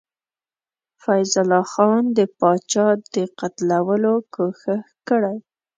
[1.03, 5.37] فیض الله خان د پاچا د قتلولو کوښښ کړی.